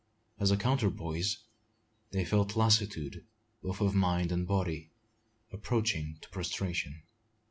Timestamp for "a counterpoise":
0.49-1.43